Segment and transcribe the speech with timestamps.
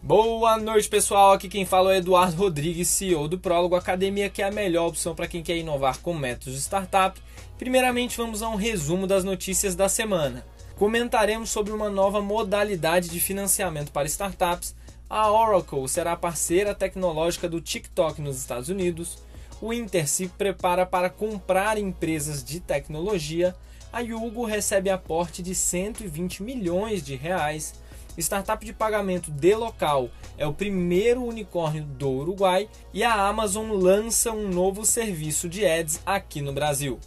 [0.00, 1.32] Boa noite, pessoal.
[1.32, 4.86] Aqui quem fala é o Eduardo Rodrigues, CEO do Prólogo Academia, que é a melhor
[4.86, 7.20] opção para quem quer inovar com métodos de startup.
[7.58, 10.46] Primeiramente, vamos a um resumo das notícias da semana.
[10.76, 14.74] Comentaremos sobre uma nova modalidade de financiamento para startups.
[15.10, 19.18] A Oracle será parceira tecnológica do TikTok nos Estados Unidos.
[19.60, 23.54] O Inter se prepara para comprar empresas de tecnologia.
[23.92, 27.74] A Yugo recebe aporte de 120 milhões de reais
[28.22, 34.32] startup de pagamento de local é o primeiro unicórnio do Uruguai e a Amazon lança
[34.32, 36.98] um novo serviço de ads aqui no Brasil.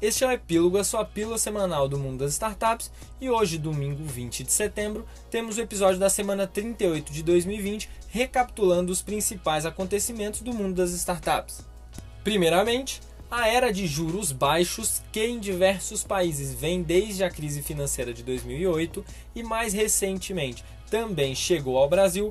[0.00, 4.02] Este é o Epílogo, a sua pílula semanal do mundo das startups, e hoje, domingo
[4.02, 10.40] 20 de setembro, temos o episódio da semana 38 de 2020, recapitulando os principais acontecimentos
[10.40, 11.66] do mundo das startups.
[12.24, 18.12] Primeiramente, a era de juros baixos, que em diversos países vem desde a crise financeira
[18.12, 22.30] de 2008 e mais recentemente também chegou ao Brasil,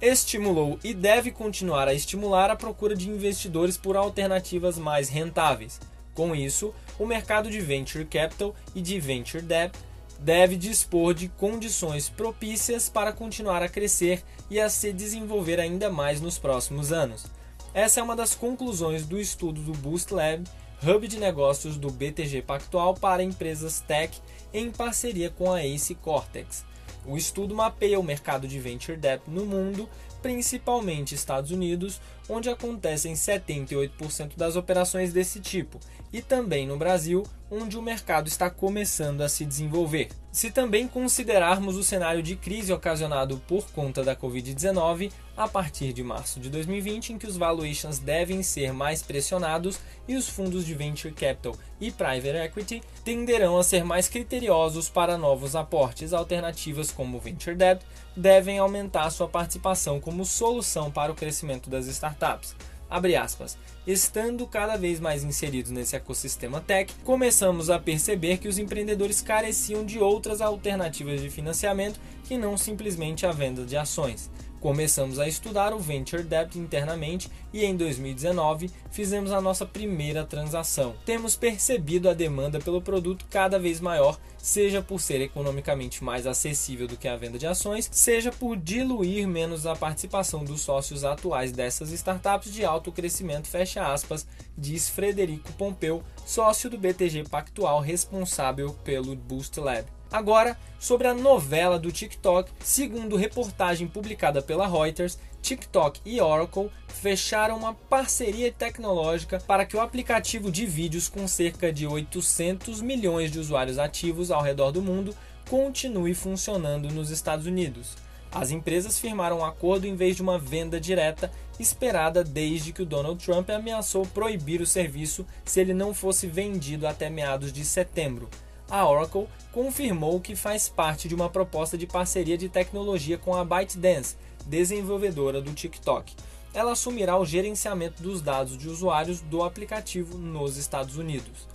[0.00, 5.80] estimulou e deve continuar a estimular a procura de investidores por alternativas mais rentáveis.
[6.14, 9.76] Com isso, o mercado de venture capital e de venture debt
[10.20, 16.20] deve dispor de condições propícias para continuar a crescer e a se desenvolver ainda mais
[16.20, 17.26] nos próximos anos.
[17.74, 20.44] Essa é uma das conclusões do estudo do Boost Lab,
[20.82, 24.20] hub de negócios do BTG Pactual para empresas tech
[24.52, 26.64] em parceria com a Ace Cortex.
[27.06, 29.88] O estudo mapeia o mercado de venture debt no mundo,
[30.22, 35.78] principalmente Estados Unidos, onde acontecem 78% das operações desse tipo,
[36.12, 40.08] e também no Brasil, onde o mercado está começando a se desenvolver.
[40.30, 46.02] Se também considerarmos o cenário de crise ocasionado por conta da Covid-19, a partir de
[46.02, 50.74] março de 2020, em que os valuations devem ser mais pressionados e os fundos de
[50.74, 57.20] venture capital e private equity tenderão a ser mais criteriosos para novos aportes, alternativas como
[57.20, 57.84] venture debt
[58.16, 62.54] devem aumentar sua participação como solução para o crescimento das startups
[62.88, 68.58] abre aspas, estando cada vez mais inseridos nesse ecossistema tech, começamos a perceber que os
[68.58, 74.30] empreendedores careciam de outras alternativas de financiamento que não simplesmente a venda de ações.
[74.60, 80.96] Começamos a estudar o Venture Debt internamente e em 2019 fizemos a nossa primeira transação.
[81.06, 86.88] Temos percebido a demanda pelo produto cada vez maior, seja por ser economicamente mais acessível
[86.88, 91.52] do que a venda de ações, seja por diluir menos a participação dos sócios atuais
[91.52, 94.26] dessas startups de alto crescimento, fecha aspas,
[94.56, 99.97] diz Frederico Pompeu, sócio do BTG Pactual responsável pelo Boost Lab.
[100.10, 107.58] Agora, sobre a novela do TikTok, segundo reportagem publicada pela Reuters, TikTok e Oracle fecharam
[107.58, 113.38] uma parceria tecnológica para que o aplicativo de vídeos com cerca de 800 milhões de
[113.38, 115.14] usuários ativos ao redor do mundo
[115.48, 117.94] continue funcionando nos Estados Unidos.
[118.32, 121.30] As empresas firmaram um acordo em vez de uma venda direta
[121.60, 126.86] esperada desde que o Donald Trump ameaçou proibir o serviço se ele não fosse vendido
[126.86, 128.28] até meados de setembro
[128.70, 133.44] a Oracle confirmou que faz parte de uma proposta de parceria de tecnologia com a
[133.44, 136.14] ByteDance, desenvolvedora do TikTok.
[136.52, 141.46] Ela assumirá o gerenciamento dos dados de usuários do aplicativo nos Estados Unidos.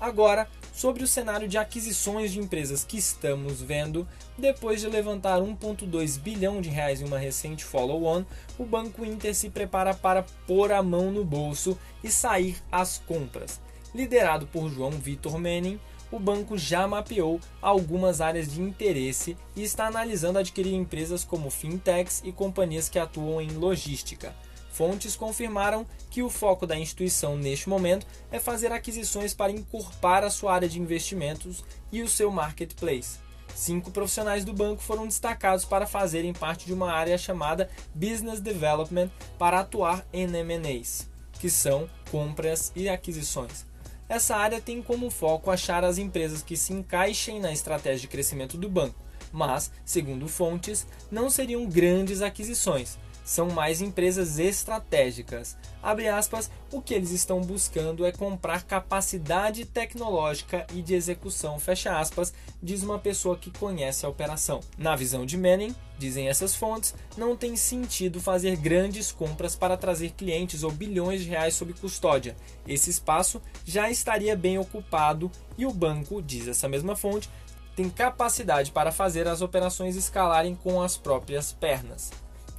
[0.00, 4.08] Agora, sobre o cenário de aquisições de empresas que estamos vendo,
[4.38, 8.24] depois de levantar 1,2 bilhão de reais em uma recente follow-on,
[8.58, 13.60] o Banco Inter se prepara para pôr a mão no bolso e sair às compras.
[13.94, 15.78] Liderado por João Vitor Menem,
[16.10, 22.22] o banco já mapeou algumas áreas de interesse e está analisando adquirir empresas como fintechs
[22.24, 24.34] e companhias que atuam em logística.
[24.72, 30.30] Fontes confirmaram que o foco da instituição neste momento é fazer aquisições para incorporar a
[30.30, 33.18] sua área de investimentos e o seu marketplace.
[33.54, 39.10] Cinco profissionais do banco foram destacados para fazerem parte de uma área chamada Business Development
[39.38, 41.08] para atuar em M&As,
[41.40, 43.69] que são compras e aquisições.
[44.10, 48.58] Essa área tem como foco achar as empresas que se encaixem na estratégia de crescimento
[48.58, 49.00] do banco,
[49.30, 52.98] mas, segundo fontes, não seriam grandes aquisições,
[53.30, 55.56] são mais empresas estratégicas.
[55.80, 61.56] Aspas, o que eles estão buscando é comprar capacidade tecnológica e de execução,
[61.88, 64.58] aspas, diz uma pessoa que conhece a operação.
[64.76, 70.10] Na visão de Manning, dizem essas fontes, não tem sentido fazer grandes compras para trazer
[70.10, 72.36] clientes ou bilhões de reais sob custódia.
[72.66, 77.30] Esse espaço já estaria bem ocupado e o banco, diz essa mesma fonte,
[77.76, 82.10] tem capacidade para fazer as operações escalarem com as próprias pernas.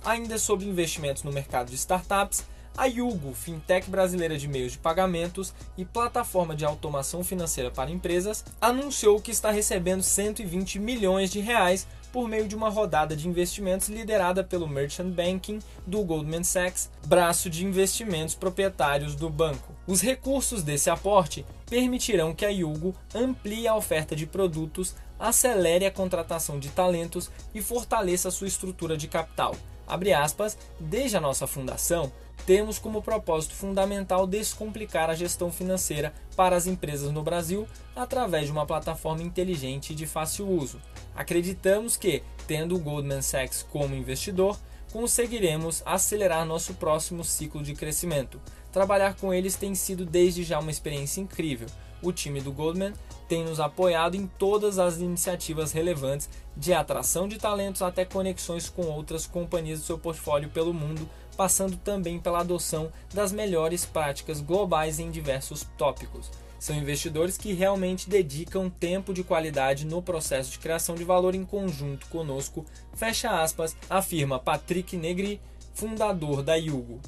[0.03, 2.43] Ainda sobre investimentos no mercado de startups,
[2.77, 8.43] a Yugo, fintech brasileira de meios de pagamentos e plataforma de automação financeira para empresas,
[8.59, 13.89] anunciou que está recebendo 120 milhões de reais por meio de uma rodada de investimentos
[13.89, 19.75] liderada pelo Merchant Banking do Goldman Sachs, braço de investimentos proprietários do banco.
[19.85, 25.91] Os recursos desse aporte permitirão que a Yugo amplie a oferta de produtos, acelere a
[25.91, 29.55] contratação de talentos e fortaleça sua estrutura de capital.
[29.91, 32.09] Abre aspas, desde a nossa fundação,
[32.45, 38.53] temos como propósito fundamental descomplicar a gestão financeira para as empresas no Brasil através de
[38.53, 40.81] uma plataforma inteligente e de fácil uso.
[41.13, 44.57] Acreditamos que, tendo o Goldman Sachs como investidor,
[44.93, 48.39] conseguiremos acelerar nosso próximo ciclo de crescimento.
[48.71, 51.67] Trabalhar com eles tem sido desde já uma experiência incrível.
[52.01, 52.93] O time do Goldman
[53.27, 58.87] tem nos apoiado em todas as iniciativas relevantes, de atração de talentos até conexões com
[58.87, 61.07] outras companhias do seu portfólio pelo mundo,
[61.37, 66.29] passando também pela adoção das melhores práticas globais em diversos tópicos.
[66.59, 71.45] São investidores que realmente dedicam tempo de qualidade no processo de criação de valor em
[71.45, 75.41] conjunto conosco, fecha aspas, afirma Patrick Negri,
[75.73, 76.99] fundador da Yugo.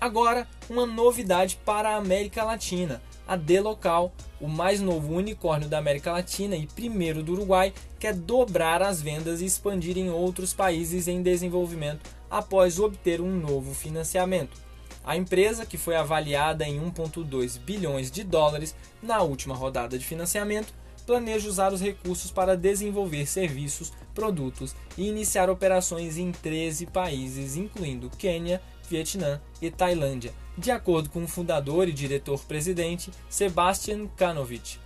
[0.00, 6.12] Agora, uma novidade para a América Latina a D-Local, o mais novo unicórnio da América
[6.12, 11.22] Latina e primeiro do Uruguai, quer dobrar as vendas e expandir em outros países em
[11.22, 14.60] desenvolvimento após obter um novo financiamento.
[15.04, 20.72] A empresa, que foi avaliada em 1,2 bilhões de dólares na última rodada de financiamento,
[21.04, 28.10] planeja usar os recursos para desenvolver serviços, produtos e iniciar operações em 13 países, incluindo
[28.10, 28.62] Quênia,
[28.92, 34.78] Vietnã e Tailândia, de acordo com o fundador e diretor-presidente Sebastian Kanovich.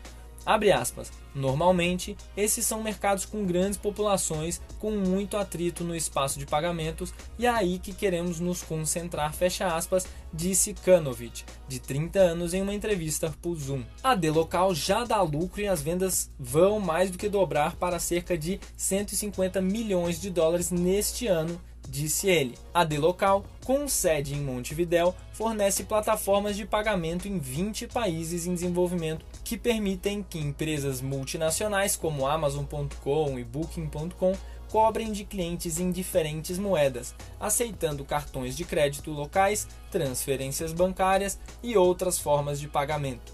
[0.47, 1.11] Aspas.
[1.35, 7.47] Normalmente, esses são mercados com grandes populações, com muito atrito no espaço de pagamentos, e
[7.47, 12.73] é aí que queremos nos concentrar, fecha aspas, disse Kanovich, de 30 anos, em uma
[12.73, 13.82] entrevista por Zoom.
[14.05, 17.99] A D local já dá lucro e as vendas vão mais do que dobrar para
[17.99, 22.58] cerca de 150 milhões de dólares neste ano, disse ele.
[22.74, 28.54] A D Local, com sede em Montevidéu, fornece plataformas de pagamento em 20 países em
[28.54, 34.34] desenvolvimento que permitem que empresas multinacionais como Amazon.com e Booking.com
[34.68, 42.18] cobrem de clientes em diferentes moedas, aceitando cartões de crédito locais, transferências bancárias e outras
[42.18, 43.32] formas de pagamento.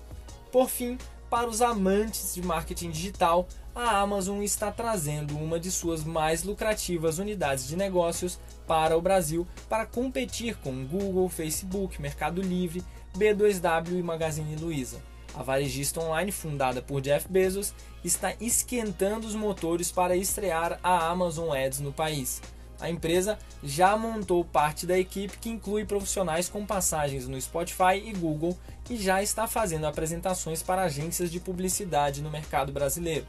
[0.51, 0.99] Por fim,
[1.31, 7.19] para os amantes de marketing digital, a Amazon está trazendo uma de suas mais lucrativas
[7.19, 12.85] unidades de negócios para o Brasil para competir com Google, Facebook, Mercado Livre,
[13.17, 15.01] B2W e Magazine Luiza.
[15.35, 17.73] A varejista online fundada por Jeff Bezos
[18.05, 22.43] está esquentando os motores para estrear a Amazon Ads no país.
[22.79, 28.13] A empresa já montou parte da equipe que inclui profissionais com passagens no Spotify e
[28.13, 28.59] Google
[28.91, 33.27] e já está fazendo apresentações para agências de publicidade no mercado brasileiro.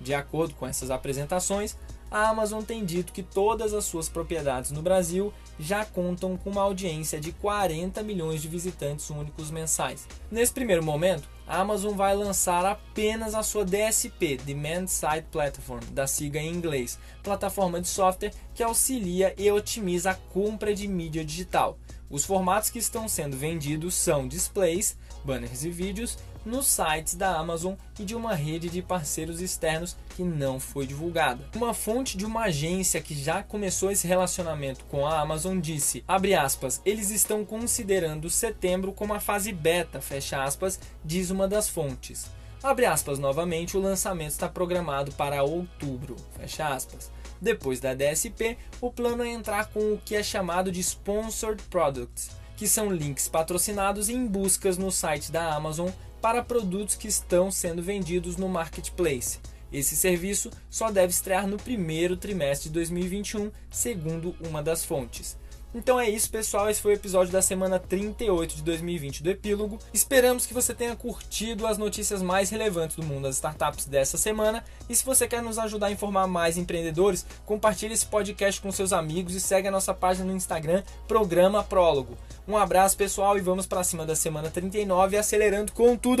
[0.00, 1.76] De acordo com essas apresentações,
[2.10, 6.62] a Amazon tem dito que todas as suas propriedades no Brasil já contam com uma
[6.62, 10.06] audiência de 40 milhões de visitantes únicos mensais.
[10.30, 16.06] Nesse primeiro momento, a Amazon vai lançar apenas a sua DSP, Demand Side Platform, da
[16.06, 21.78] sigla em inglês, plataforma de software que auxilia e otimiza a compra de mídia digital.
[22.08, 26.16] Os formatos que estão sendo vendidos são displays, banners e vídeos
[26.46, 31.44] nos sites da Amazon e de uma rede de parceiros externos que não foi divulgada.
[31.54, 36.80] Uma fonte de uma agência que já começou esse relacionamento com a Amazon disse, aspas,
[36.84, 40.00] eles estão considerando setembro como a fase beta,
[40.38, 42.26] aspas, diz uma das fontes.
[42.62, 47.10] Abre aspas novamente, o lançamento está programado para outubro, fecha aspas.
[47.40, 52.30] Depois da DSP, o plano é entrar com o que é chamado de Sponsored Products,
[52.56, 55.90] que são links patrocinados em buscas no site da Amazon
[56.26, 59.38] para produtos que estão sendo vendidos no marketplace.
[59.72, 65.38] Esse serviço só deve estrear no primeiro trimestre de 2021, segundo uma das fontes.
[65.72, 66.68] Então é isso, pessoal.
[66.68, 69.78] Esse foi o episódio da semana 38 de 2020 do Epílogo.
[69.92, 74.64] Esperamos que você tenha curtido as notícias mais relevantes do mundo das startups dessa semana.
[74.88, 78.92] E se você quer nos ajudar a informar mais empreendedores, compartilhe esse podcast com seus
[78.92, 82.16] amigos e segue a nossa página no Instagram, Programa Prólogo.
[82.48, 86.14] Um abraço, pessoal, e vamos para cima da semana 39 acelerando com tudo.